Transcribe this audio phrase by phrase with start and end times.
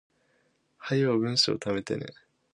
[0.79, 2.07] 早う文章溜めてね